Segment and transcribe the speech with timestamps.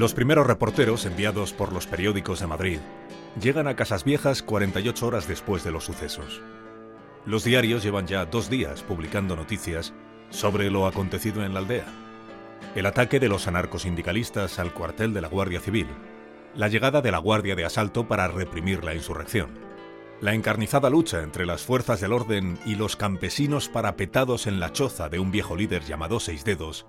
[0.00, 2.78] Los primeros reporteros enviados por los periódicos de Madrid
[3.38, 6.40] llegan a Casas Viejas 48 horas después de los sucesos.
[7.26, 9.92] Los diarios llevan ya dos días publicando noticias
[10.30, 11.84] sobre lo acontecido en la aldea.
[12.74, 15.88] El ataque de los anarcosindicalistas al cuartel de la Guardia Civil,
[16.54, 19.50] la llegada de la Guardia de Asalto para reprimir la insurrección,
[20.22, 25.10] la encarnizada lucha entre las fuerzas del orden y los campesinos parapetados en la choza
[25.10, 26.86] de un viejo líder llamado Seis Dedos,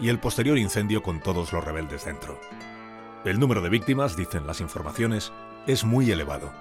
[0.00, 2.40] y el posterior incendio con todos los rebeldes dentro.
[3.24, 5.32] El número de víctimas, dicen las informaciones,
[5.66, 6.52] es muy elevado.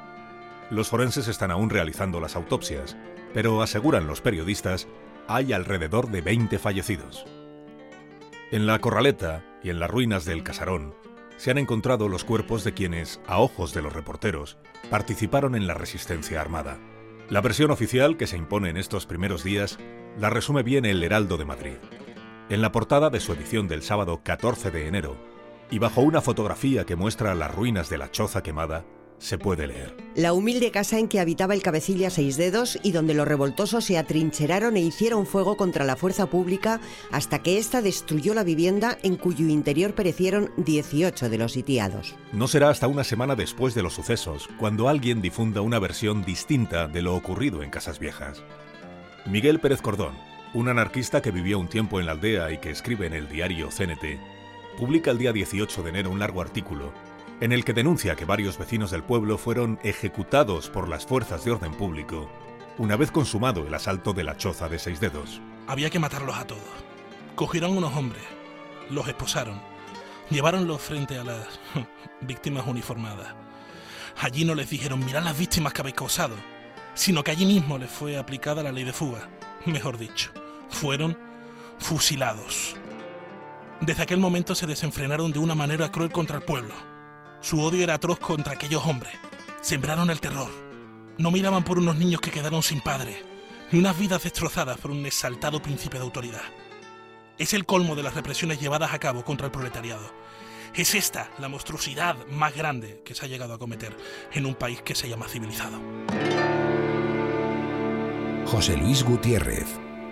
[0.69, 2.95] Los forenses están aún realizando las autopsias,
[3.33, 4.87] pero aseguran los periodistas,
[5.27, 7.25] hay alrededor de 20 fallecidos.
[8.51, 10.93] En la corraleta y en las ruinas del casarón
[11.37, 14.57] se han encontrado los cuerpos de quienes, a ojos de los reporteros,
[14.89, 16.77] participaron en la resistencia armada.
[17.29, 19.79] La versión oficial que se impone en estos primeros días
[20.17, 21.77] la resume bien el Heraldo de Madrid.
[22.49, 25.15] En la portada de su edición del sábado 14 de enero,
[25.71, 28.83] y bajo una fotografía que muestra las ruinas de la choza quemada,
[29.17, 29.95] se puede leer.
[30.15, 33.97] La humilde casa en que habitaba el cabecilla Seis Dedos y donde los revoltosos se
[33.97, 39.15] atrincheraron e hicieron fuego contra la fuerza pública hasta que ésta destruyó la vivienda en
[39.15, 42.15] cuyo interior perecieron 18 de los sitiados.
[42.33, 46.89] No será hasta una semana después de los sucesos cuando alguien difunda una versión distinta
[46.89, 48.43] de lo ocurrido en Casas Viejas.
[49.25, 50.13] Miguel Pérez Cordón,
[50.53, 53.69] un anarquista que vivió un tiempo en la aldea y que escribe en el diario
[53.69, 54.19] CNT,
[54.77, 56.93] publica el día 18 de enero un largo artículo
[57.41, 61.51] en el que denuncia que varios vecinos del pueblo fueron ejecutados por las fuerzas de
[61.51, 62.29] orden público
[62.77, 65.41] una vez consumado el asalto de la choza de seis dedos.
[65.67, 66.63] Había que matarlos a todos.
[67.35, 68.23] Cogieron unos hombres,
[68.89, 69.61] los esposaron,
[70.29, 71.47] lleváronlos frente a las
[72.21, 73.35] víctimas uniformadas.
[74.19, 76.35] Allí no les dijeron, mirad las víctimas que habéis causado,
[76.93, 79.29] sino que allí mismo les fue aplicada la ley de fuga,
[79.65, 80.31] mejor dicho,
[80.73, 81.17] fueron
[81.79, 82.75] fusilados.
[83.81, 86.73] Desde aquel momento se desenfrenaron de una manera cruel contra el pueblo
[87.43, 89.11] su odio era atroz contra aquellos hombres.
[89.61, 90.49] Sembraron el terror.
[91.17, 93.21] No miraban por unos niños que quedaron sin padre,
[93.69, 96.41] ni unas vidas destrozadas por un exaltado príncipe de autoridad.
[97.37, 100.09] Es el colmo de las represiones llevadas a cabo contra el proletariado.
[100.73, 103.93] Es esta la monstruosidad más grande que se ha llegado a cometer
[104.31, 105.81] en un país que se llama civilizado.
[108.45, 109.67] José Luis Gutiérrez,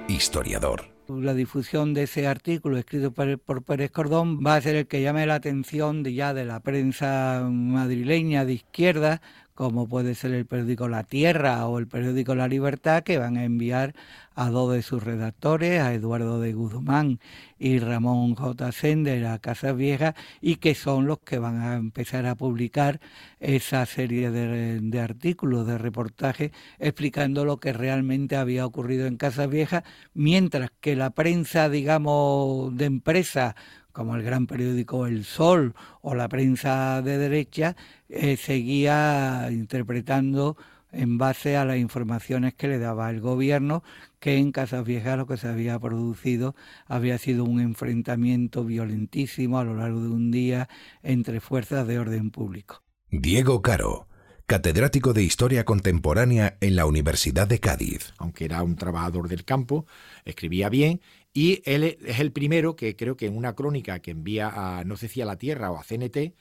[0.07, 0.91] historiador.
[1.07, 5.25] La difusión de ese artículo escrito por, Pérez Cordón va a ser el que llame
[5.25, 9.21] la atención de ya de la prensa madrileña de izquierda
[9.53, 13.43] como puede ser el periódico La Tierra o el periódico La Libertad, que van a
[13.43, 13.93] enviar
[14.33, 17.19] a dos de sus redactores, a Eduardo de Guzmán
[17.59, 18.71] y Ramón J.
[18.71, 22.99] Sender a Casas Viejas, y que son los que van a empezar a publicar
[23.39, 29.49] esa serie de, de artículos, de reportajes, explicando lo que realmente había ocurrido en Casas
[29.49, 29.83] Viejas,
[30.13, 33.55] mientras que la prensa, digamos, de empresa,
[33.91, 37.75] como el gran periódico El Sol o la prensa de derecha,
[38.09, 40.57] eh, seguía interpretando
[40.91, 43.83] en base a las informaciones que le daba el gobierno,
[44.19, 49.63] que en Casas Viejas lo que se había producido había sido un enfrentamiento violentísimo a
[49.63, 50.69] lo largo de un día
[51.01, 52.83] entre fuerzas de orden público.
[53.09, 54.07] Diego Caro,
[54.45, 58.13] catedrático de Historia Contemporánea en la Universidad de Cádiz.
[58.17, 59.85] Aunque era un trabajador del campo,
[60.25, 61.01] escribía bien
[61.33, 64.97] y él es el primero que creo que en una crónica que envía a, no
[64.97, 66.33] sé si a la Tierra o a CNT,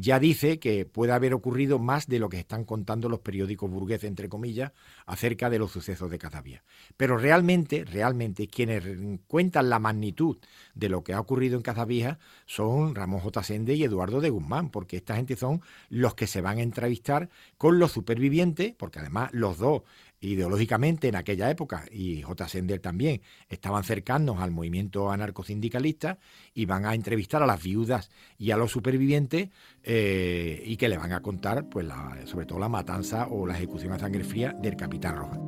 [0.00, 4.08] ya dice que puede haber ocurrido más de lo que están contando los periódicos burgueses,
[4.08, 4.70] entre comillas,
[5.06, 6.62] acerca de los sucesos de Cazavía.
[6.96, 8.84] Pero realmente, realmente, quienes
[9.26, 10.38] cuentan la magnitud
[10.74, 13.42] de lo que ha ocurrido en Cazavía son Ramón J.
[13.42, 17.28] Sende y Eduardo de Guzmán, porque esta gente son los que se van a entrevistar
[17.56, 19.82] con los supervivientes, porque además los dos
[20.20, 22.48] ideológicamente en aquella época, y J.
[22.48, 26.18] Sender también, estaban cercanos al movimiento anarcosindicalista
[26.54, 29.50] y van a entrevistar a las viudas y a los supervivientes
[29.84, 31.86] eh, y que le van a contar, pues,
[32.24, 35.38] sobre todo la matanza o la ejecución a sangre fría del capitán Roja.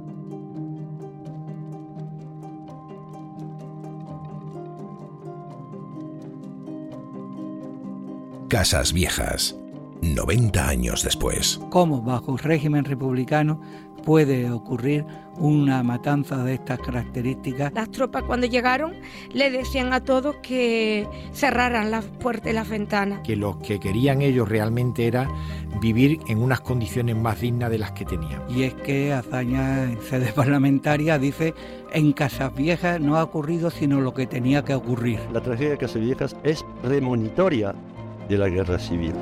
[8.51, 9.57] Casas Viejas,
[10.03, 11.61] 90 años después.
[11.71, 13.61] ¿Cómo bajo un régimen republicano
[14.03, 15.05] puede ocurrir
[15.37, 17.73] una matanza de estas características.
[17.73, 18.93] Las tropas cuando llegaron
[19.33, 23.21] le decían a todos que cerraran las puertas y las ventanas.
[23.21, 25.29] Que lo que querían ellos realmente era
[25.81, 28.43] vivir en unas condiciones más dignas de las que tenían.
[28.51, 31.55] Y es que Azaña en sede parlamentaria dice
[31.93, 35.21] en Casas Viejas no ha ocurrido sino lo que tenía que ocurrir.
[35.33, 37.75] La tragedia de Casas Viejas es premonitoria
[38.29, 39.15] de la guerra civil.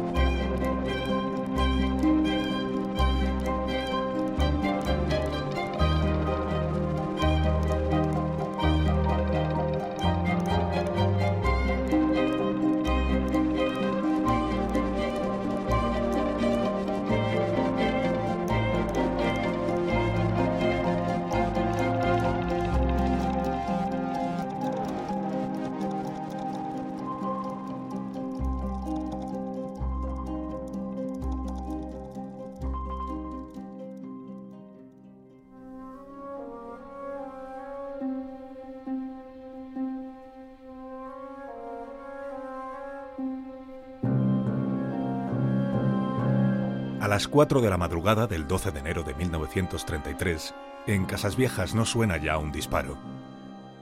[47.08, 50.54] A las 4 de la madrugada del 12 de enero de 1933,
[50.86, 52.98] en Casas Viejas no suena ya un disparo.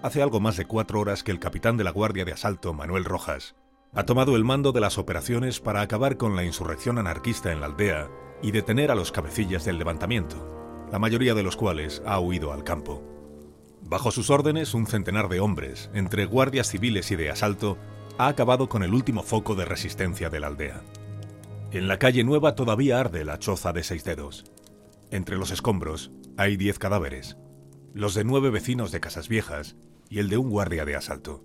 [0.00, 3.04] Hace algo más de cuatro horas que el capitán de la Guardia de Asalto, Manuel
[3.04, 3.56] Rojas,
[3.94, 7.66] ha tomado el mando de las operaciones para acabar con la insurrección anarquista en la
[7.66, 8.08] aldea
[8.42, 12.62] y detener a los cabecillas del levantamiento, la mayoría de los cuales ha huido al
[12.62, 13.02] campo.
[13.82, 17.76] Bajo sus órdenes, un centenar de hombres, entre guardias civiles y de asalto,
[18.18, 20.84] ha acabado con el último foco de resistencia de la aldea.
[21.72, 24.44] En la calle Nueva todavía arde la choza de seis dedos.
[25.10, 27.36] Entre los escombros hay diez cadáveres,
[27.92, 29.74] los de nueve vecinos de Casas Viejas
[30.08, 31.42] y el de un guardia de asalto.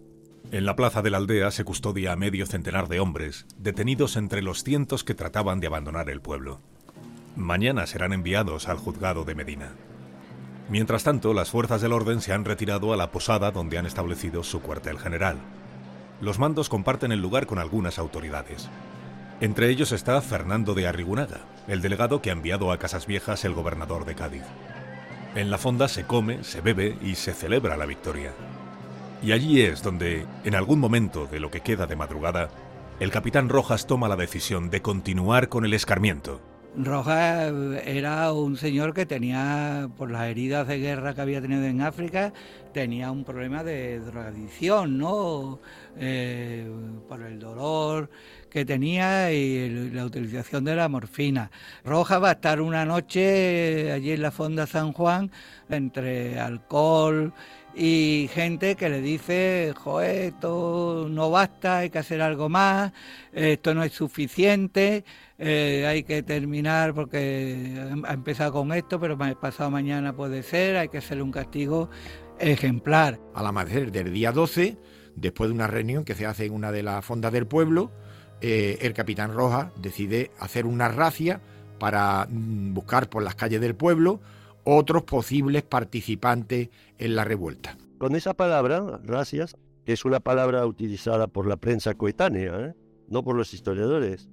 [0.51, 4.41] En la plaza de la aldea se custodia a medio centenar de hombres, detenidos entre
[4.41, 6.61] los cientos que trataban de abandonar el pueblo.
[7.35, 9.71] Mañana serán enviados al juzgado de Medina.
[10.69, 14.43] Mientras tanto, las fuerzas del orden se han retirado a la posada donde han establecido
[14.43, 15.37] su cuartel general.
[16.21, 18.69] Los mandos comparten el lugar con algunas autoridades.
[19.41, 23.55] Entre ellos está Fernando de Arrigunaga, el delegado que ha enviado a Casas Viejas el
[23.55, 24.43] gobernador de Cádiz.
[25.33, 28.33] En la fonda se come, se bebe y se celebra la victoria.
[29.23, 32.49] Y allí es donde, en algún momento de lo que queda de madrugada,
[32.99, 36.39] el capitán Rojas toma la decisión de continuar con el escarmiento.
[36.77, 37.51] Rojas
[37.83, 42.31] era un señor que tenía, por las heridas de guerra que había tenido en África,
[42.73, 45.59] tenía un problema de drogadicción, ¿no?
[45.97, 46.71] Eh,
[47.09, 48.09] por el dolor
[48.51, 51.49] que tenía y la utilización de la morfina.
[51.83, 55.31] Rojas va a estar una noche allí en la Fonda San Juan
[55.69, 57.33] entre alcohol
[57.73, 62.91] y gente que le dice, joder, esto no basta, hay que hacer algo más,
[63.31, 65.05] esto no es suficiente,
[65.39, 70.89] eh, hay que terminar porque ha empezado con esto, pero pasado mañana puede ser, hay
[70.89, 71.89] que hacerle un castigo
[72.39, 73.19] ejemplar.
[73.33, 74.77] Al amanecer del día 12,
[75.15, 77.91] después de una reunión que se hace en una de las fondas del pueblo,
[78.41, 81.41] eh, el capitán Rojas decide hacer una racia
[81.79, 84.19] para mm, buscar por las calles del pueblo
[84.63, 87.77] otros posibles participantes en la revuelta.
[87.97, 89.55] Con esa palabra, gracias,
[89.85, 92.73] que es una palabra utilizada por la prensa coetánea, ¿eh?
[93.07, 94.29] no por los historiadores,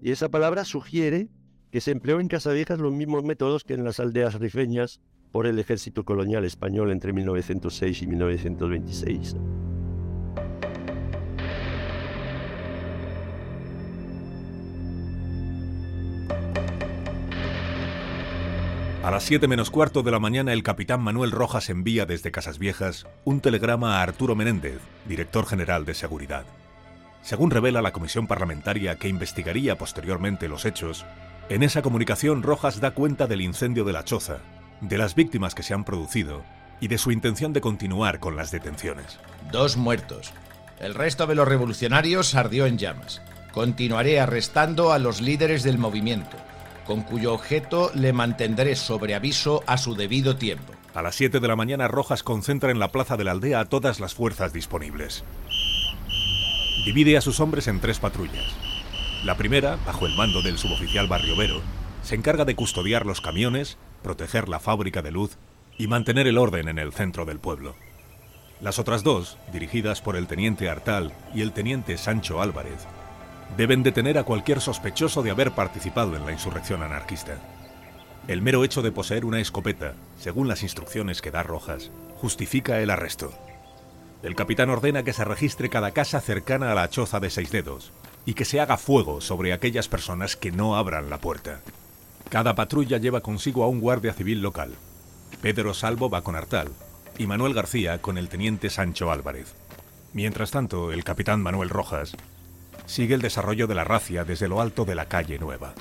[0.00, 1.28] y esa palabra sugiere
[1.70, 5.00] que se empleó en Casaviejas los mismos métodos que en las aldeas rifeñas
[5.32, 9.36] por el ejército colonial español entre 1906 y 1926.
[19.04, 22.58] A las 7 menos cuarto de la mañana, el capitán Manuel Rojas envía desde Casas
[22.58, 26.46] Viejas un telegrama a Arturo Menéndez, director general de Seguridad.
[27.20, 31.04] Según revela la comisión parlamentaria que investigaría posteriormente los hechos,
[31.50, 34.38] en esa comunicación Rojas da cuenta del incendio de la choza,
[34.80, 36.42] de las víctimas que se han producido
[36.80, 39.20] y de su intención de continuar con las detenciones.
[39.52, 40.32] Dos muertos.
[40.80, 43.20] El resto de los revolucionarios ardió en llamas.
[43.52, 46.38] Continuaré arrestando a los líderes del movimiento
[46.84, 50.72] con cuyo objeto le mantendré sobre aviso a su debido tiempo.
[50.94, 53.64] A las 7 de la mañana Rojas concentra en la plaza de la aldea a
[53.64, 55.24] todas las fuerzas disponibles.
[56.84, 58.44] Divide a sus hombres en tres patrullas.
[59.24, 61.62] La primera, bajo el mando del suboficial Barriovero,
[62.02, 65.38] se encarga de custodiar los camiones, proteger la fábrica de luz
[65.78, 67.74] y mantener el orden en el centro del pueblo.
[68.60, 72.86] Las otras dos, dirigidas por el teniente Artal y el teniente Sancho Álvarez,
[73.56, 77.38] deben detener a cualquier sospechoso de haber participado en la insurrección anarquista.
[78.26, 82.90] El mero hecho de poseer una escopeta, según las instrucciones que da Rojas, justifica el
[82.90, 83.32] arresto.
[84.22, 87.92] El capitán ordena que se registre cada casa cercana a la choza de seis dedos
[88.24, 91.60] y que se haga fuego sobre aquellas personas que no abran la puerta.
[92.30, 94.74] Cada patrulla lleva consigo a un guardia civil local.
[95.42, 96.70] Pedro Salvo va con Artal
[97.18, 99.54] y Manuel García con el teniente Sancho Álvarez.
[100.14, 102.16] Mientras tanto, el capitán Manuel Rojas
[102.86, 105.74] sigue el desarrollo de la racia desde lo alto de la calle Nueva.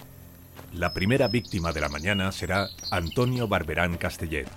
[0.74, 4.48] La primera víctima de la mañana será Antonio Barberán Castellet,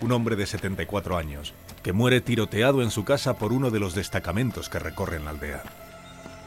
[0.00, 3.94] un hombre de 74 años, que muere tiroteado en su casa por uno de los
[3.94, 5.62] destacamentos que recorren la aldea.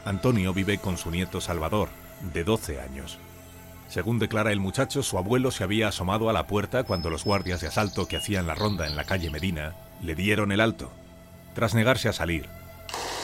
[0.04, 1.88] Antonio vive con su nieto Salvador,
[2.32, 3.18] de 12 años.
[3.88, 7.60] Según declara el muchacho, su abuelo se había asomado a la puerta cuando los guardias
[7.60, 10.90] de asalto que hacían la ronda en la calle Medina le dieron el alto.
[11.54, 12.48] Tras negarse a salir,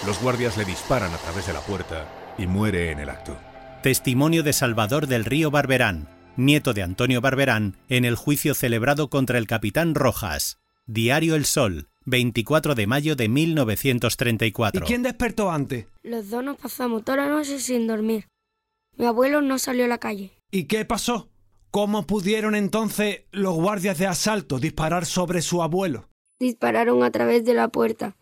[0.07, 2.07] los guardias le disparan a través de la puerta
[2.39, 3.37] y muere en el acto.
[3.83, 9.39] Testimonio de Salvador del Río Barberán, nieto de Antonio Barberán, en el juicio celebrado contra
[9.39, 10.59] el capitán Rojas.
[10.87, 14.83] Diario El Sol, 24 de mayo de 1934.
[14.83, 15.87] ¿Y quién despertó antes?
[16.03, 18.27] Los dos nos pasamos toda la noche sin dormir.
[18.97, 20.33] Mi abuelo no salió a la calle.
[20.51, 21.29] ¿Y qué pasó?
[21.71, 26.09] ¿Cómo pudieron entonces los guardias de asalto disparar sobre su abuelo?
[26.41, 28.17] Dispararon a través de la puerta.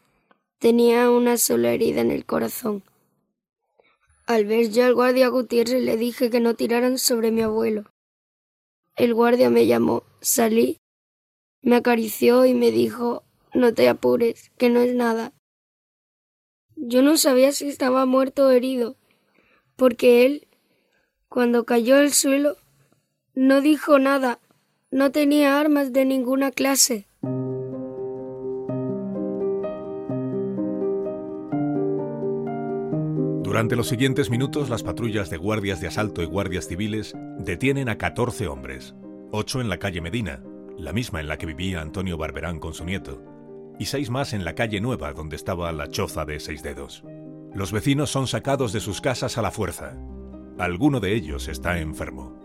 [0.58, 2.82] Tenía una sola herida en el corazón.
[4.28, 7.90] Al ver yo al guardia Gutiérrez le dije que no tiraran sobre mi abuelo.
[8.94, 10.76] el guardia me llamó, salí,
[11.62, 13.22] me acarició y me dijo
[13.54, 15.32] no te apures, que no es nada.
[16.76, 18.96] Yo no sabía si estaba muerto o herido,
[19.76, 20.46] porque él,
[21.30, 22.58] cuando cayó al suelo,
[23.32, 24.40] no dijo nada,
[24.90, 27.07] no tenía armas de ninguna clase.
[33.48, 37.96] Durante los siguientes minutos, las patrullas de guardias de asalto y guardias civiles detienen a
[37.96, 38.94] 14 hombres,
[39.32, 40.42] 8 en la calle Medina,
[40.76, 43.22] la misma en la que vivía Antonio Barberán con su nieto,
[43.78, 47.04] y seis más en la calle Nueva donde estaba la choza de seis dedos.
[47.54, 49.96] Los vecinos son sacados de sus casas a la fuerza.
[50.58, 52.38] Alguno de ellos está enfermo.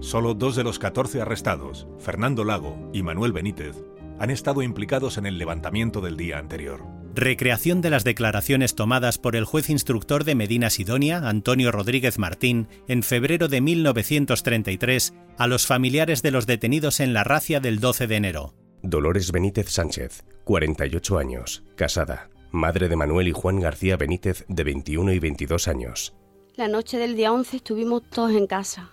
[0.00, 3.76] Solo dos de los 14 arrestados, Fernando Lago y Manuel Benítez,
[4.18, 6.95] han estado implicados en el levantamiento del día anterior.
[7.16, 12.68] Recreación de las declaraciones tomadas por el juez instructor de Medina Sidonia, Antonio Rodríguez Martín,
[12.88, 18.06] en febrero de 1933 a los familiares de los detenidos en la racia del 12
[18.06, 18.54] de enero.
[18.82, 25.14] Dolores Benítez Sánchez, 48 años, casada, madre de Manuel y Juan García Benítez, de 21
[25.14, 26.14] y 22 años.
[26.54, 28.90] La noche del día 11 estuvimos todos en casa.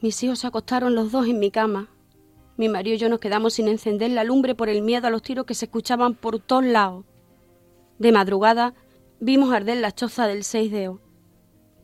[0.00, 1.90] Mis hijos se acostaron los dos en mi cama.
[2.56, 5.22] Mi marido y yo nos quedamos sin encender la lumbre por el miedo a los
[5.22, 7.04] tiros que se escuchaban por todos lados.
[8.00, 8.72] De madrugada
[9.20, 11.02] vimos arder la choza del seis deo.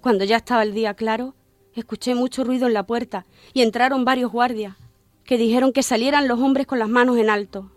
[0.00, 1.36] Cuando ya estaba el día claro,
[1.74, 4.76] escuché mucho ruido en la puerta y entraron varios guardias
[5.24, 7.70] que dijeron que salieran los hombres con las manos en alto.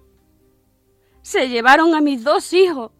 [1.22, 2.94] Se llevaron a mis dos hijos.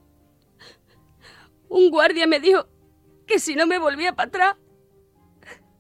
[1.70, 2.68] Un guardia me dijo
[3.26, 4.56] que si no me volvía para atrás,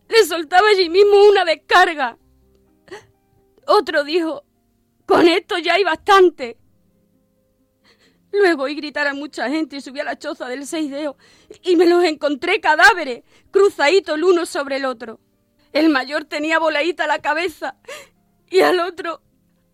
[0.07, 2.17] le soltaba allí mismo una descarga.
[3.67, 4.45] Otro dijo,
[5.05, 6.57] con esto ya hay bastante.
[8.31, 11.17] Luego oí gritar a mucha gente y subí a la choza del seisdeo
[11.63, 15.19] y me los encontré cadáveres, cruzaditos el uno sobre el otro.
[15.73, 17.75] El mayor tenía voladita la cabeza
[18.49, 19.21] y al otro,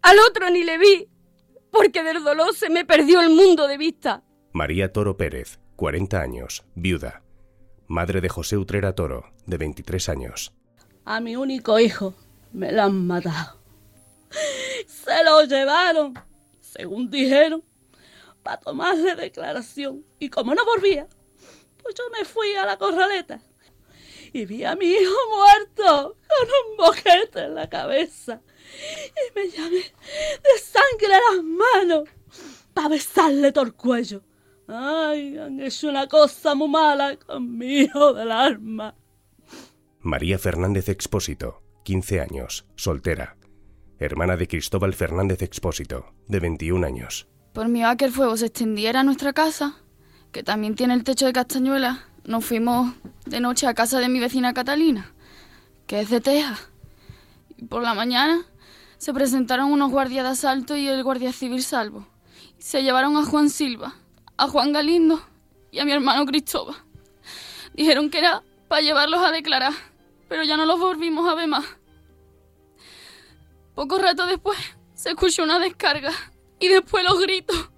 [0.02, 1.10] al otro ni le vi,
[1.72, 4.24] porque del dolor se me perdió el mundo de vista.
[4.54, 7.24] María Toro Pérez, 40 años, viuda.
[7.88, 10.54] Madre de José Utrera Toro, de 23 años.
[11.04, 12.16] A mi único hijo
[12.54, 13.60] me lo han matado.
[14.88, 16.14] Se lo llevaron,
[16.62, 17.64] según dijeron,
[18.46, 20.06] para tomarle declaración.
[20.20, 21.08] Y como no volvía,
[21.82, 23.42] pues yo me fui a la corraleta
[24.32, 28.42] y vi a mi hijo muerto con un boquete en la cabeza
[29.16, 32.10] y me llamé de sangre las manos
[32.74, 34.22] para besarle todo el cuello.
[34.68, 38.96] Ay, han hecho una cosa muy mala con mi hijo del alma.
[40.02, 43.38] María Fernández Expósito, 15 años, soltera.
[43.98, 47.28] Hermana de Cristóbal Fernández Expósito, de 21 años.
[47.56, 49.78] Por miedo a que el fuego se extendiera a nuestra casa,
[50.34, 52.94] que también tiene el techo de castañuela, nos fuimos
[53.26, 55.14] de noche a casa de mi vecina Catalina,
[55.88, 56.58] que es de Teja.
[57.56, 58.46] Y por la mañana
[58.98, 62.06] se presentaron unos guardias de asalto y el guardia civil salvo.
[62.58, 63.96] Se llevaron a Juan Silva,
[64.36, 65.26] a Juan Galindo
[65.72, 66.76] y a mi hermano Cristóbal.
[67.74, 69.72] Dijeron que era para llevarlos a declarar,
[70.28, 71.64] pero ya no los volvimos a ver más.
[73.76, 74.58] Poco rato después
[74.94, 76.12] se escuchó una descarga
[76.60, 77.70] y después los gritos.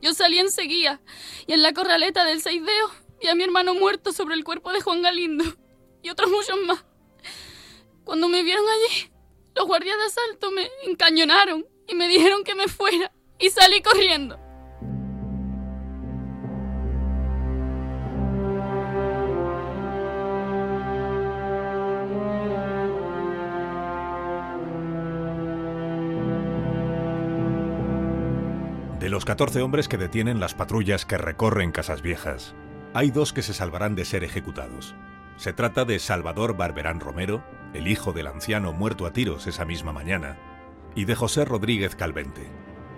[0.00, 1.00] Yo salí enseguida
[1.46, 4.80] y en la corraleta del Seideo vi a mi hermano muerto sobre el cuerpo de
[4.80, 5.44] Juan Galindo
[6.02, 6.84] y otros muchos más.
[8.04, 9.10] Cuando me vieron allí,
[9.54, 14.38] los guardias de asalto me encañonaron y me dijeron que me fuera y salí corriendo.
[29.18, 32.54] Los 14 hombres que detienen las patrullas que recorren Casas Viejas,
[32.94, 34.94] hay dos que se salvarán de ser ejecutados.
[35.36, 37.42] Se trata de Salvador Barberán Romero,
[37.74, 40.38] el hijo del anciano muerto a tiros esa misma mañana,
[40.94, 42.48] y de José Rodríguez Calvente.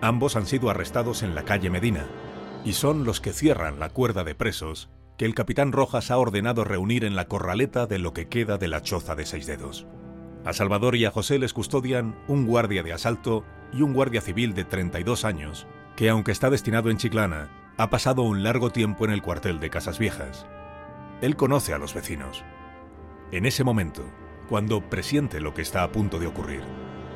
[0.03, 2.07] Ambos han sido arrestados en la calle Medina,
[2.67, 6.65] y son los que cierran la cuerda de presos que el capitán Rojas ha ordenado
[6.65, 9.87] reunir en la corraleta de lo que queda de la choza de seis dedos.
[10.45, 14.53] A Salvador y a José les custodian un guardia de asalto y un guardia civil
[14.53, 15.67] de 32 años,
[16.01, 19.69] que aunque está destinado en Chiclana, ha pasado un largo tiempo en el cuartel de
[19.69, 20.47] Casas Viejas.
[21.21, 22.43] Él conoce a los vecinos.
[23.33, 24.11] En ese momento,
[24.49, 26.63] cuando presiente lo que está a punto de ocurrir,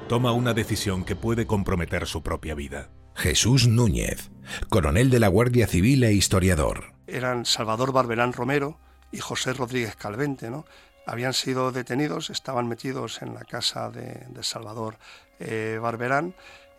[0.07, 2.91] toma una decisión que puede comprometer su propia vida.
[3.15, 4.31] Jesús Núñez,
[4.69, 6.93] coronel de la Guardia Civil e historiador.
[7.07, 8.79] Eran Salvador Barberán Romero
[9.11, 10.67] y José Rodríguez Calvente, ¿no?
[11.07, 14.99] Habían sido detenidos, estaban metidos en la casa de, Salvador
[15.39, 16.35] eh, Barberán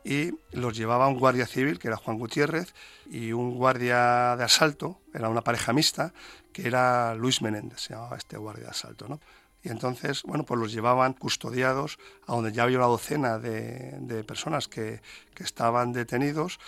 [0.05, 2.75] y los llevaba un guardia civil, que era Juan Gutiérrez,
[3.09, 6.13] y un guardia de asalto, era una pareja mixta,
[6.53, 9.07] que era Luis Menéndez, se llamaba este guardia de asalto.
[9.07, 9.19] ¿no?
[9.65, 11.97] y entonces, bueno, pues los llevaban custodiados
[12.27, 15.01] a donde ya había una docena de, personas que,
[15.33, 16.59] que estaban detenidos.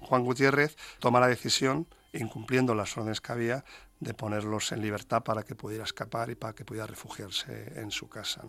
[0.00, 3.64] Juan Gutiérrez toma la decisión, incumpliendo las órdenes que había,
[4.00, 8.08] de ponerlos en libertad para que pudiera escapar y para que pudiera refugiarse en su
[8.08, 8.42] casa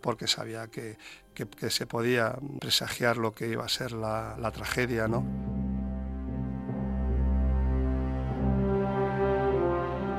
[0.00, 0.96] porque sabía que,
[1.68, 5.24] se podía presagiar lo que iba a ser la, la tragedia, ¿no?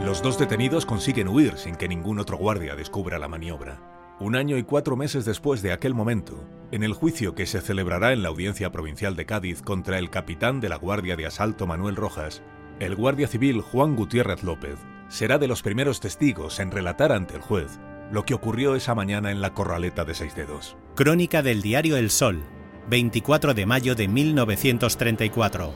[0.03, 3.81] Los dos detenidos consiguen huir sin que ningún otro guardia descubra la maniobra.
[4.19, 8.13] Un año y cuatro meses después de aquel momento, en el juicio que se celebrará
[8.13, 11.95] en la Audiencia Provincial de Cádiz contra el capitán de la Guardia de Asalto Manuel
[11.95, 12.41] Rojas,
[12.79, 17.41] el guardia civil Juan Gutiérrez López será de los primeros testigos en relatar ante el
[17.41, 17.79] juez
[18.11, 20.75] lo que ocurrió esa mañana en la corraleta de Seis Dedos.
[20.95, 22.43] Crónica del diario El Sol,
[22.89, 25.73] 24 de mayo de 1934.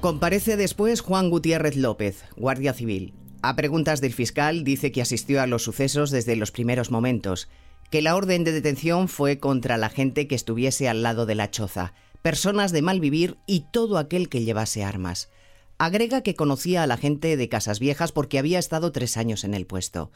[0.00, 3.14] Comparece después Juan Gutiérrez López, Guardia Civil.
[3.42, 7.48] A preguntas del fiscal dice que asistió a los sucesos desde los primeros momentos,
[7.90, 11.50] que la orden de detención fue contra la gente que estuviese al lado de la
[11.50, 15.28] choza, personas de mal vivir y todo aquel que llevase armas.
[15.76, 19.54] Agrega que conocía a la gente de Casas Viejas porque había estado tres años en
[19.54, 20.10] el puesto.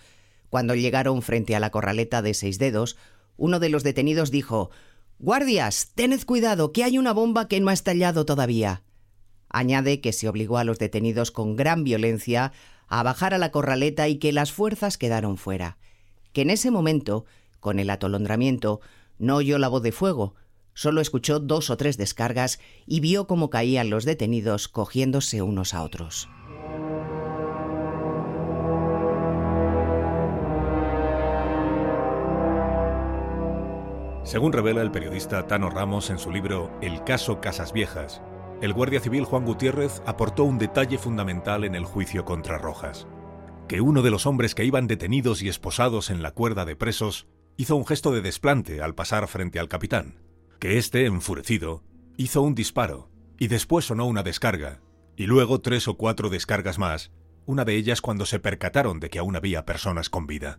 [0.51, 2.97] Cuando llegaron frente a la corraleta de seis dedos,
[3.37, 4.71] uno de los detenidos dijo
[5.19, 8.83] Guardias, tened cuidado, que hay una bomba que no ha estallado todavía.
[9.49, 12.53] Añade que se obligó a los detenidos con gran violencia
[12.87, 15.79] a bajar a la corraleta y que las fuerzas quedaron fuera.
[16.33, 17.25] Que en ese momento,
[17.61, 18.81] con el atolondramiento,
[19.19, 20.35] no oyó la voz de fuego,
[20.75, 25.83] solo escuchó dos o tres descargas y vio cómo caían los detenidos cogiéndose unos a
[25.83, 26.29] otros.
[34.29, 38.21] Según revela el periodista Tano Ramos en su libro El caso Casas Viejas,
[38.61, 43.07] el guardia civil Juan Gutiérrez aportó un detalle fundamental en el juicio contra Rojas,
[43.69, 47.27] que uno de los hombres que iban detenidos y esposados en la cuerda de presos
[47.57, 50.19] hizo un gesto de desplante al pasar frente al capitán,
[50.59, 51.83] que éste, enfurecido,
[52.19, 54.83] hizo un disparo, y después sonó una descarga,
[55.17, 57.12] y luego tres o cuatro descargas más,
[57.47, 60.59] una de ellas cuando se percataron de que aún había personas con vida.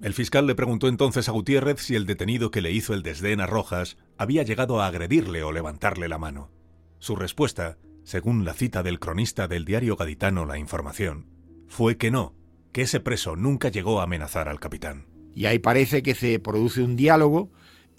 [0.00, 3.40] El fiscal le preguntó entonces a Gutiérrez si el detenido que le hizo el desdén
[3.40, 6.50] a Rojas había llegado a agredirle o levantarle la mano.
[6.98, 11.26] Su respuesta, según la cita del cronista del diario gaditano La Información,
[11.68, 12.34] fue que no,
[12.72, 15.06] que ese preso nunca llegó a amenazar al capitán.
[15.34, 17.50] Y ahí parece que se produce un diálogo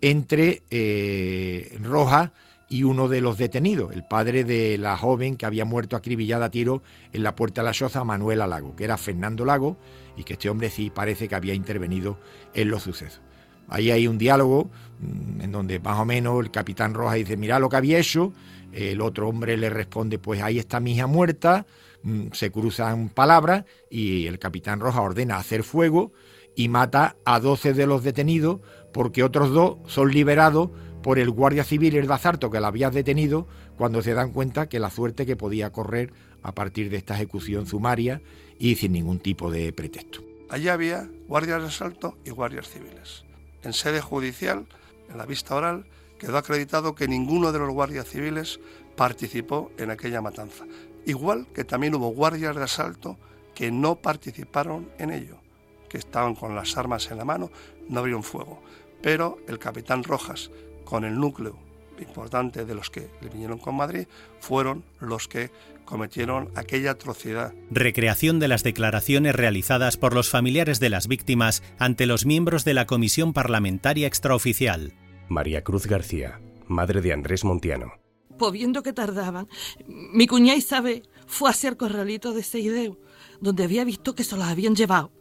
[0.01, 2.31] entre eh, Rojas
[2.71, 6.51] y uno de los detenidos, el padre de la joven que había muerto acribillada a
[6.51, 6.81] tiro
[7.11, 9.75] en la puerta de la choza, Manuela Lago, que era Fernando Lago,
[10.15, 12.17] y que este hombre sí parece que había intervenido
[12.53, 13.19] en los sucesos.
[13.67, 17.59] Ahí hay un diálogo mm, en donde más o menos el capitán Rojas dice, mira
[17.59, 18.31] lo que había hecho,
[18.71, 21.65] el otro hombre le responde, pues ahí está mi hija muerta,
[22.03, 26.13] mm, se cruzan palabras y el capitán Rojas ordena hacer fuego
[26.55, 28.61] y mata a 12 de los detenidos
[28.93, 30.69] porque otros dos son liberados
[31.01, 34.79] por el guardia civil el Bazarto que la había detenido cuando se dan cuenta que
[34.79, 38.21] la suerte que podía correr a partir de esta ejecución sumaria
[38.59, 40.21] y sin ningún tipo de pretexto.
[40.49, 43.23] Allí había guardias de asalto y guardias civiles.
[43.63, 44.65] En sede judicial,
[45.09, 45.85] en la vista oral,
[46.19, 48.59] quedó acreditado que ninguno de los guardias civiles
[48.95, 50.65] participó en aquella matanza.
[51.05, 53.17] Igual que también hubo guardias de asalto
[53.55, 55.37] que no participaron en ello,
[55.89, 57.49] que estaban con las armas en la mano,
[57.89, 58.61] no abrieron fuego.
[59.01, 60.51] Pero el capitán Rojas,
[60.91, 61.57] con el núcleo
[62.01, 64.07] importante de los que le vinieron con Madrid,
[64.41, 65.49] fueron los que
[65.85, 67.53] cometieron aquella atrocidad.
[67.69, 72.73] Recreación de las declaraciones realizadas por los familiares de las víctimas ante los miembros de
[72.73, 74.91] la Comisión Parlamentaria Extraoficial.
[75.29, 77.93] María Cruz García, madre de Andrés Montiano.
[78.37, 79.47] Pues viendo que tardaban,
[79.87, 82.99] mi cuñada Isabel fue a hacer corralito de Seideu,
[83.39, 85.13] donde había visto que se los habían llevado.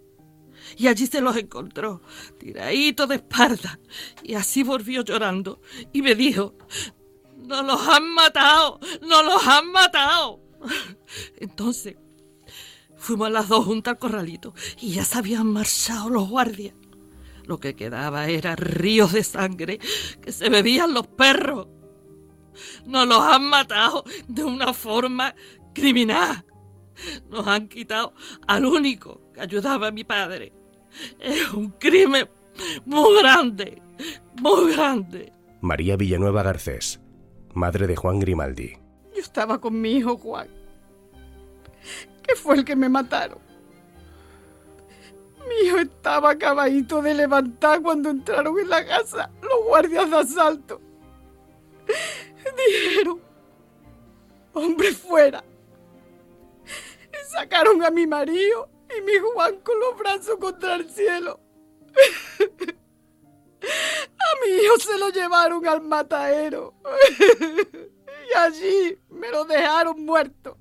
[0.76, 2.02] Y allí se los encontró,
[2.38, 3.78] tiradito de espalda.
[4.22, 5.60] Y así volvió llorando
[5.92, 6.54] y me dijo,
[7.36, 10.40] no los han matado, no los han matado.
[11.36, 11.96] Entonces,
[12.96, 16.74] fuimos las dos juntas al corralito y ya se habían marchado los guardias.
[17.44, 19.80] Lo que quedaba era ríos de sangre
[20.22, 21.66] que se bebían los perros.
[22.86, 25.34] Nos los han matado de una forma
[25.74, 26.44] criminal.
[27.28, 28.14] Nos han quitado
[28.46, 30.52] al único ayudaba a mi padre.
[31.18, 32.28] Es un crimen
[32.84, 33.80] muy grande,
[34.40, 35.32] muy grande.
[35.60, 37.00] María Villanueva Garcés,
[37.54, 38.76] madre de Juan Grimaldi.
[39.14, 40.48] Yo estaba con mi hijo Juan,
[42.22, 43.38] que fue el que me mataron.
[45.48, 50.80] Mi hijo estaba acabadito de levantar cuando entraron en la casa los guardias de asalto.
[52.56, 53.20] Dijeron,
[54.52, 55.42] hombre fuera.
[57.12, 61.40] Y sacaron a mi marido y mi Juan con los brazos contra el cielo.
[63.62, 66.74] A mi hijo se lo llevaron al matadero.
[67.20, 70.56] y allí me lo dejaron muerto.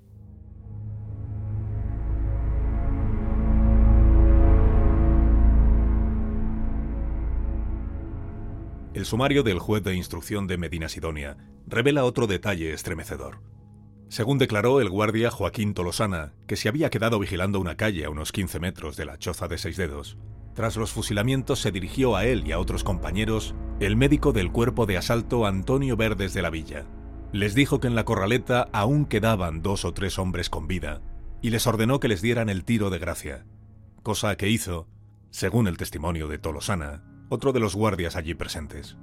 [8.94, 11.38] El sumario del juez de instrucción de Medina Sidonia
[11.68, 13.40] revela otro detalle estremecedor.
[14.10, 18.32] Según declaró el guardia Joaquín Tolosana, que se había quedado vigilando una calle a unos
[18.32, 20.18] 15 metros de la choza de seis dedos,
[20.56, 24.88] tras los fusilamientos se dirigió a él y a otros compañeros el médico del cuerpo
[24.88, 26.86] de asalto Antonio Verdes de la Villa.
[27.32, 31.02] Les dijo que en la corraleta aún quedaban dos o tres hombres con vida
[31.44, 33.46] y les ordenó que les dieran el tiro de gracia,
[34.02, 34.88] cosa que hizo,
[35.30, 38.98] según el testimonio de Tolosana, otro de los guardias allí presentes.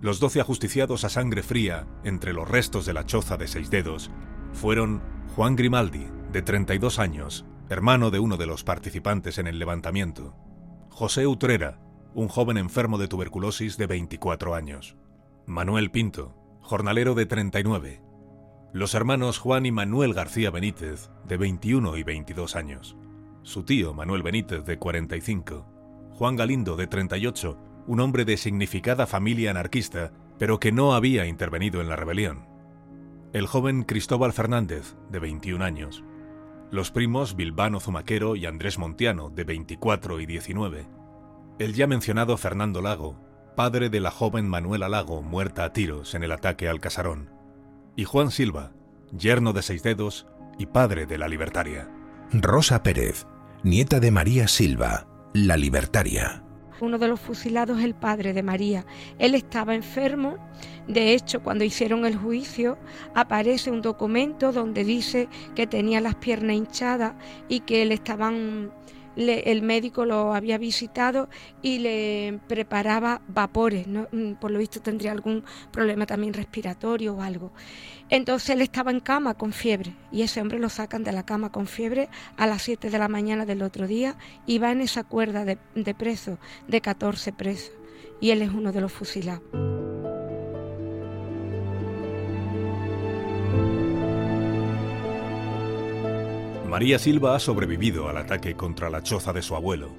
[0.00, 4.10] Los doce ajusticiados a sangre fría entre los restos de la choza de seis dedos
[4.52, 5.02] fueron
[5.34, 10.34] Juan Grimaldi, de 32 años, hermano de uno de los participantes en el levantamiento,
[10.90, 11.80] José Utrera,
[12.14, 14.96] un joven enfermo de tuberculosis de 24 años,
[15.46, 18.02] Manuel Pinto, jornalero de 39,
[18.72, 22.96] los hermanos Juan y Manuel García Benítez, de 21 y 22 años,
[23.42, 25.66] su tío Manuel Benítez, de 45,
[26.12, 31.80] Juan Galindo, de 38, un hombre de significada familia anarquista, pero que no había intervenido
[31.80, 32.46] en la rebelión.
[33.32, 36.04] El joven Cristóbal Fernández, de 21 años.
[36.70, 40.86] Los primos Bilbano Zumaquero y Andrés Montiano, de 24 y 19.
[41.58, 43.18] El ya mencionado Fernando Lago,
[43.54, 47.30] padre de la joven Manuela Lago, muerta a tiros en el ataque al casarón.
[47.94, 48.72] Y Juan Silva,
[49.16, 50.26] yerno de seis dedos
[50.58, 51.90] y padre de la libertaria.
[52.32, 53.26] Rosa Pérez,
[53.62, 56.45] nieta de María Silva, la libertaria.
[56.80, 58.84] Uno de los fusilados es el padre de María.
[59.18, 60.36] Él estaba enfermo.
[60.86, 62.78] De hecho, cuando hicieron el juicio,
[63.14, 67.14] aparece un documento donde dice que tenía las piernas hinchadas
[67.48, 68.70] y que le estaban
[69.16, 71.28] el médico lo había visitado
[71.62, 77.52] y le preparaba vapores, mm, por lo visto tendría algún problema también respiratorio o algo.
[78.08, 81.50] Entonces él estaba en cama con fiebre y ese hombre lo sacan de la cama
[81.50, 85.02] con fiebre a las 7 de la mañana del otro día y va en esa
[85.02, 87.72] cuerda de, de presos, de 14 presos,
[88.20, 89.75] y él es uno de los fusilados.
[96.76, 99.96] María Silva ha sobrevivido al ataque contra la choza de su abuelo,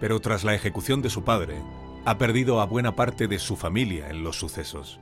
[0.00, 1.62] pero tras la ejecución de su padre,
[2.06, 4.98] ha perdido a buena parte de su familia en los sucesos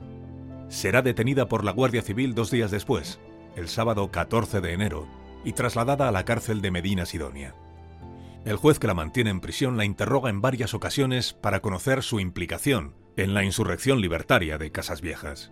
[0.73, 3.19] será detenida por la Guardia Civil dos días después,
[3.55, 5.07] el sábado 14 de enero,
[5.43, 7.53] y trasladada a la cárcel de Medina Sidonia.
[8.43, 12.19] El juez que la mantiene en prisión la interroga en varias ocasiones para conocer su
[12.19, 15.51] implicación en la insurrección libertaria de Casas Viejas.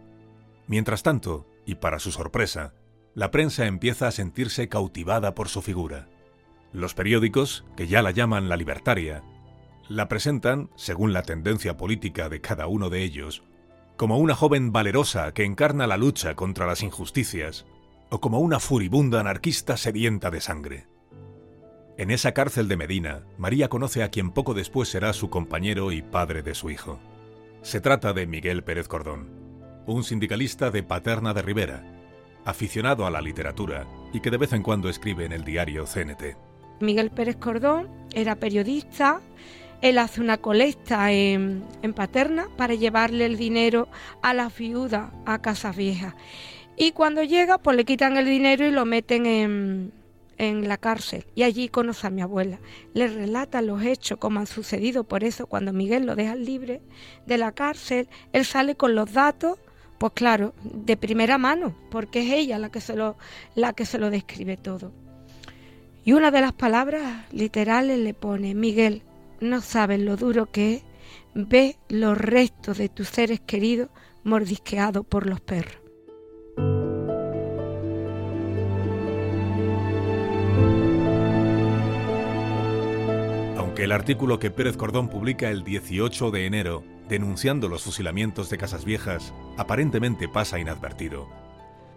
[0.68, 2.74] Mientras tanto, y para su sorpresa,
[3.14, 6.08] la prensa empieza a sentirse cautivada por su figura.
[6.72, 9.24] Los periódicos, que ya la llaman la libertaria,
[9.90, 13.44] la presentan, según la tendencia política de cada uno de ellos,
[13.98, 17.66] como una joven valerosa que encarna la lucha contra las injusticias,
[18.10, 20.88] o como una furibunda anarquista sedienta de sangre.
[21.98, 26.02] En esa cárcel de Medina, María conoce a quien poco después será su compañero y
[26.02, 27.00] padre de su hijo.
[27.62, 29.30] Se trata de Miguel Pérez Cordón,
[29.86, 31.91] un sindicalista de Paterna de Rivera,
[32.46, 36.38] aficionado a la literatura y que de vez en cuando escribe en el diario CNT.
[36.80, 39.22] Miguel Pérez Cordón era periodista,
[39.82, 41.64] él hace una colecta en,
[41.96, 43.88] Paterna para llevarle el dinero
[44.22, 46.14] a la viuda a Casas Viejas.
[46.78, 49.92] Y cuando llega, pues le quitan el dinero y lo meten en,
[50.38, 51.26] en la cárcel.
[51.36, 52.60] Y allí conoce a mi abuela.
[52.94, 55.04] Le relata los hechos, como han sucedido.
[55.04, 56.82] Por eso, cuando Miguel lo deja libre
[57.26, 59.60] de la cárcel, él sale con los datos
[60.02, 63.18] pues claro, de primera mano, porque es ella la que se lo,
[63.54, 64.92] la que se lo describe todo.
[66.04, 69.04] Y una de las palabras literales le pone, Miguel,
[69.42, 70.84] no sabes lo duro que es
[71.36, 73.90] ver los restos de tus seres queridos
[74.24, 75.78] mordisqueados por los perros.
[83.56, 88.58] Aunque el artículo que Pérez Cordón publica el 18 de enero, denunciando los fusilamientos de
[88.58, 91.30] Casas Viejas, aparentemente pasa inadvertido,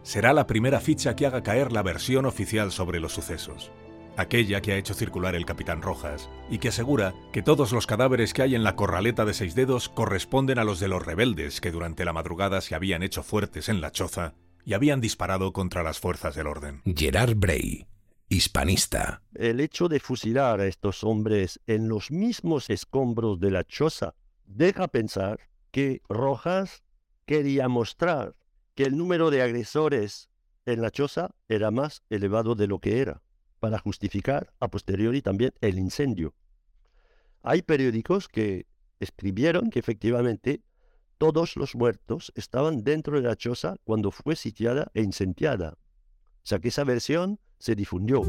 [0.02, 3.72] será la primera ficha que haga caer la versión oficial sobre los sucesos
[4.16, 8.32] aquella que ha hecho circular el capitán Rojas, y que asegura que todos los cadáveres
[8.32, 11.70] que hay en la corraleta de seis dedos corresponden a los de los rebeldes que
[11.70, 16.00] durante la madrugada se habían hecho fuertes en la choza y habían disparado contra las
[16.00, 16.82] fuerzas del orden.
[16.84, 17.86] Gerard Bray,
[18.28, 19.22] hispanista.
[19.34, 24.14] El hecho de fusilar a estos hombres en los mismos escombros de la choza
[24.46, 25.40] deja pensar
[25.70, 26.82] que Rojas
[27.26, 28.36] quería mostrar
[28.74, 30.30] que el número de agresores
[30.66, 33.22] en la choza era más elevado de lo que era
[33.60, 36.34] para justificar a posteriori también el incendio.
[37.42, 38.66] hay periódicos que
[39.00, 40.62] escribieron que efectivamente
[41.18, 45.78] todos los muertos estaban dentro de la choza cuando fue sitiada e incendiada.
[46.42, 48.22] O sea que esa versión se difundió.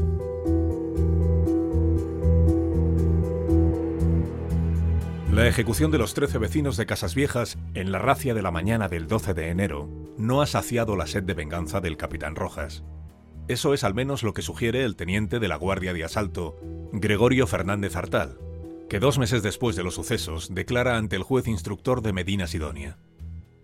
[5.36, 8.88] La ejecución de los 13 vecinos de Casas Viejas en la racia de la mañana
[8.88, 12.84] del 12 de enero no ha saciado la sed de venganza del capitán Rojas.
[13.46, 16.56] Eso es al menos lo que sugiere el teniente de la Guardia de Asalto,
[16.90, 18.38] Gregorio Fernández Artal,
[18.88, 22.96] que dos meses después de los sucesos declara ante el juez instructor de Medina Sidonia.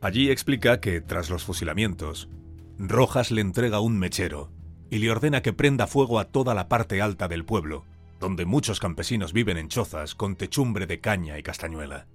[0.02, 2.28] Allí explica que, tras los fusilamientos,
[2.76, 4.52] Rojas le entrega un mechero
[4.90, 7.86] y le ordena que prenda fuego a toda la parte alta del pueblo,
[8.22, 12.06] donde muchos campesinos viven en chozas con techumbre de caña y castañuela.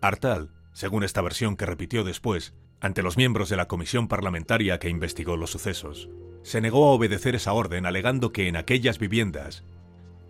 [0.00, 4.88] Artal, según esta versión que repitió después, ante los miembros de la comisión parlamentaria que
[4.88, 6.08] investigó los sucesos,
[6.42, 9.64] se negó a obedecer esa orden alegando que en aquellas viviendas,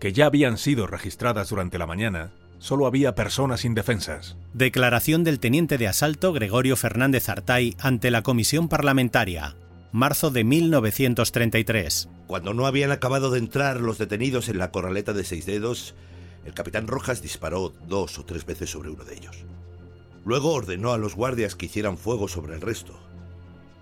[0.00, 4.38] que ya habían sido registradas durante la mañana, solo había personas indefensas.
[4.54, 9.54] Declaración del teniente de asalto Gregorio Fernández Artay ante la comisión parlamentaria,
[9.94, 12.08] marzo de 1933.
[12.26, 15.94] Cuando no habían acabado de entrar los detenidos en la corraleta de seis dedos,
[16.44, 19.44] el capitán Rojas disparó dos o tres veces sobre uno de ellos.
[20.24, 22.98] Luego ordenó a los guardias que hicieran fuego sobre el resto,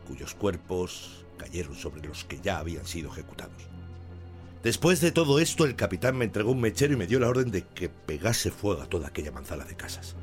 [0.07, 3.63] cuyos cuerpos cayeron sobre los que ya habían sido ejecutados.
[4.63, 7.51] Después de todo esto, el capitán me entregó un mechero y me dio la orden
[7.51, 10.15] de que pegase fuego a toda aquella manzana de casas.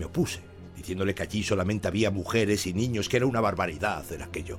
[0.00, 0.40] Me opuse,
[0.76, 4.58] diciéndole que allí solamente había mujeres y niños, que era una barbaridad hacer aquello.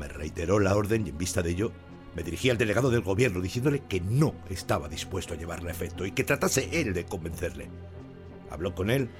[0.00, 1.72] Me reiteró la orden y en vista de ello
[2.16, 6.12] me dirigí al delegado del gobierno diciéndole que no estaba dispuesto a llevarle efecto y
[6.12, 7.68] que tratase él de convencerle.
[8.48, 9.10] Habló con él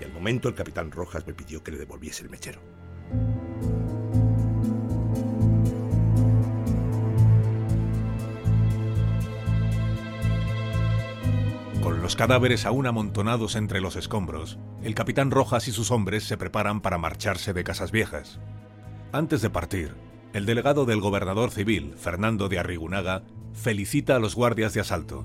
[0.00, 2.60] y al momento el capitán Rojas me pidió que le devolviese el mechero.
[11.82, 16.36] Con los cadáveres aún amontonados entre los escombros, el capitán Rojas y sus hombres se
[16.36, 18.38] preparan para marcharse de Casas Viejas.
[19.12, 19.94] Antes de partir,
[20.32, 23.22] el delegado del gobernador civil, Fernando de Arrigunaga,
[23.54, 25.24] felicita a los guardias de asalto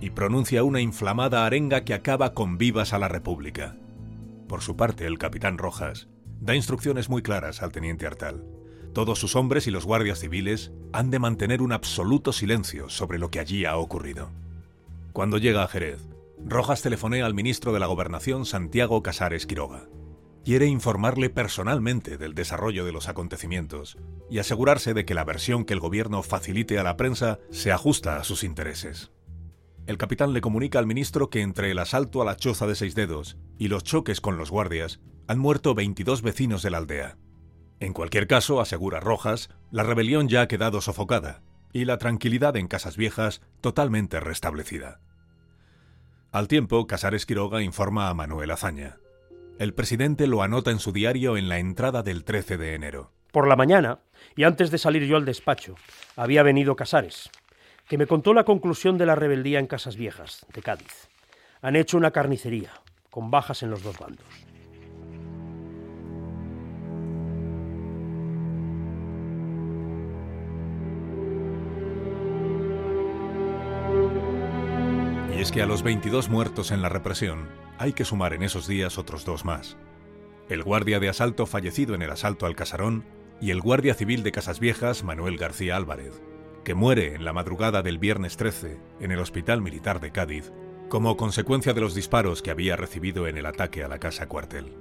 [0.00, 3.76] y pronuncia una inflamada arenga que acaba con vivas a la República.
[4.48, 6.08] Por su parte, el capitán Rojas
[6.40, 8.44] da instrucciones muy claras al teniente Artal.
[8.94, 13.30] Todos sus hombres y los guardias civiles han de mantener un absoluto silencio sobre lo
[13.30, 14.30] que allí ha ocurrido.
[15.12, 16.08] Cuando llega a Jerez,
[16.44, 19.88] Rojas telefonea al ministro de la Gobernación Santiago Casares Quiroga.
[20.44, 23.98] Quiere informarle personalmente del desarrollo de los acontecimientos
[24.30, 28.16] y asegurarse de que la versión que el gobierno facilite a la prensa se ajusta
[28.16, 29.12] a sus intereses.
[29.86, 32.94] El capitán le comunica al ministro que entre el asalto a la choza de seis
[32.94, 37.18] dedos y los choques con los guardias han muerto 22 vecinos de la aldea.
[37.80, 42.68] En cualquier caso, asegura Rojas, la rebelión ya ha quedado sofocada y la tranquilidad en
[42.68, 45.00] Casas Viejas totalmente restablecida.
[46.32, 48.98] Al tiempo, Casares Quiroga informa a Manuel Azaña.
[49.58, 53.10] El presidente lo anota en su diario en la entrada del 13 de enero.
[53.32, 53.98] Por la mañana,
[54.36, 55.74] y antes de salir yo al despacho,
[56.14, 57.28] había venido Casares,
[57.88, 61.08] que me contó la conclusión de la rebeldía en Casas Viejas, de Cádiz.
[61.60, 62.70] Han hecho una carnicería,
[63.10, 64.47] con bajas en los dos bandos.
[75.60, 79.44] A los 22 muertos en la represión hay que sumar en esos días otros dos
[79.44, 79.76] más.
[80.48, 83.04] El guardia de asalto fallecido en el asalto al casarón
[83.40, 86.22] y el guardia civil de Casas Viejas, Manuel García Álvarez,
[86.64, 90.52] que muere en la madrugada del viernes 13 en el Hospital Militar de Cádiz
[90.88, 94.76] como consecuencia de los disparos que había recibido en el ataque a la casa cuartel.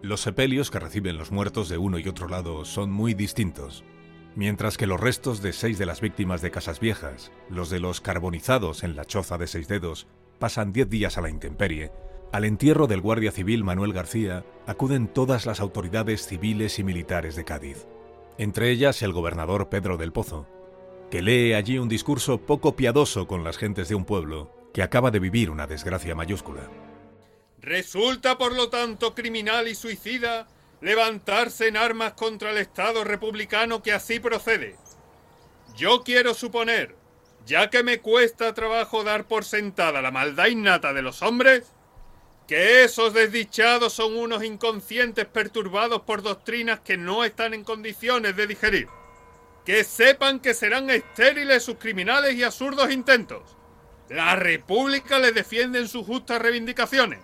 [0.00, 3.84] Los sepelios que reciben los muertos de uno y otro lado son muy distintos.
[4.36, 8.02] Mientras que los restos de seis de las víctimas de Casas Viejas, los de los
[8.02, 10.06] carbonizados en la choza de seis dedos,
[10.38, 11.90] pasan diez días a la intemperie,
[12.32, 17.46] al entierro del guardia civil Manuel García acuden todas las autoridades civiles y militares de
[17.46, 17.86] Cádiz,
[18.36, 20.46] entre ellas el gobernador Pedro del Pozo,
[21.10, 25.10] que lee allí un discurso poco piadoso con las gentes de un pueblo que acaba
[25.10, 26.68] de vivir una desgracia mayúscula.
[27.62, 30.46] Resulta, por lo tanto, criminal y suicida
[30.86, 34.76] levantarse en armas contra el Estado republicano que así procede.
[35.74, 36.94] Yo quiero suponer,
[37.44, 41.72] ya que me cuesta trabajo dar por sentada la maldad innata de los hombres,
[42.46, 48.46] que esos desdichados son unos inconscientes perturbados por doctrinas que no están en condiciones de
[48.46, 48.86] digerir.
[49.64, 53.56] Que sepan que serán estériles sus criminales y absurdos intentos.
[54.08, 57.18] La República les defiende en sus justas reivindicaciones,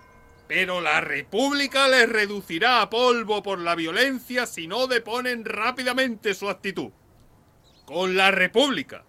[0.47, 6.49] pero la República les reducirá a polvo por la violencia si no deponen rápidamente su
[6.49, 6.91] actitud.
[7.85, 9.03] Con la República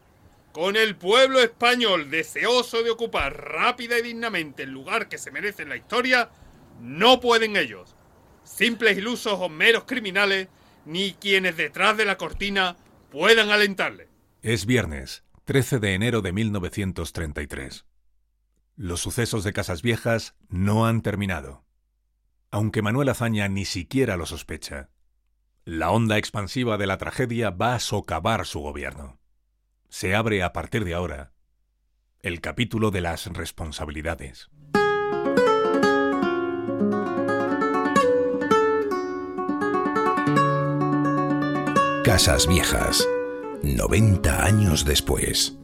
[0.55, 5.65] con el pueblo español deseoso de ocupar rápida y dignamente el lugar que se merece
[5.65, 6.31] en la historia,
[6.81, 7.97] no pueden ellos,
[8.45, 10.47] simples ilusos o meros criminales,
[10.85, 12.77] ni quienes detrás de la cortina
[13.11, 14.07] puedan alentarle.
[14.43, 17.85] Es viernes, 13 de enero de 1933.
[18.77, 21.65] Los sucesos de Casas Viejas no han terminado.
[22.51, 24.91] Aunque Manuel Azaña ni siquiera lo sospecha,
[25.65, 29.21] la onda expansiva de la tragedia va a socavar su gobierno.
[29.89, 31.33] Se abre a partir de ahora
[32.21, 34.51] el capítulo de las responsabilidades.
[42.03, 43.07] Casas Viejas,
[43.63, 45.59] 90 años después.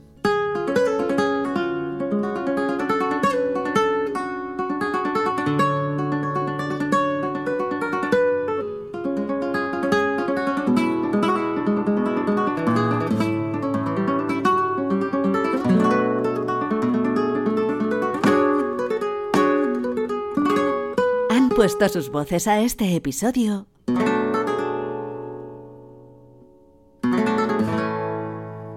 [21.71, 23.69] Puesto sus voces a este episodio.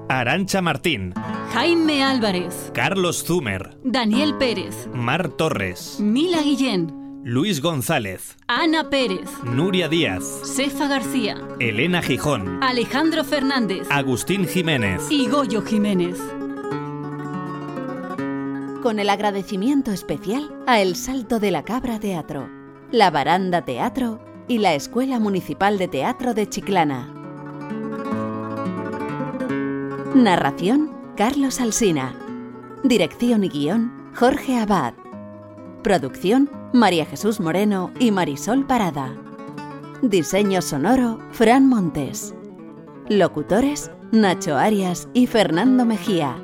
[0.10, 1.16] Arancha Martín,
[1.54, 9.90] Jaime Álvarez, Carlos Zumer, Daniel Pérez, Mar Torres, Mila Guillén, Luis González, Ana Pérez, Nuria
[9.90, 10.24] Díaz,
[10.56, 13.88] Cefa García, Elena Gijón, Alejandro Fernández.
[13.90, 15.02] Agustín Jiménez.
[15.10, 16.20] y Goyo Jiménez.
[18.84, 22.50] con el agradecimiento especial a El Salto de la Cabra Teatro,
[22.94, 27.12] la Baranda Teatro y la Escuela Municipal de Teatro de Chiclana.
[30.14, 32.16] Narración Carlos Alsina.
[32.84, 34.94] Dirección y guion Jorge Abad.
[35.82, 39.18] Producción María Jesús Moreno y Marisol Parada.
[40.04, 42.36] Diseño sonoro Fran Montes.
[43.10, 46.36] Locutores Nacho Arias y Fernando Mejía.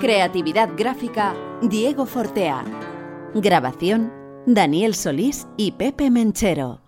[0.00, 2.64] Creatividad gráfica Diego Fortea.
[3.36, 6.80] Grabación Daniel Solís y Pepe Menchero.